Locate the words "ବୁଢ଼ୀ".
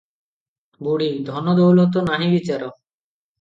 0.87-1.09